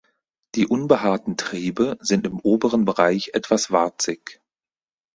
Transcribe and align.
Die 0.55 0.65
unbehaarten 0.65 1.37
Triebe 1.37 1.95
sind 2.01 2.25
im 2.25 2.39
oberen 2.39 2.85
Bereich 2.85 3.35
etwas 3.35 3.71
warzig. 3.71 4.41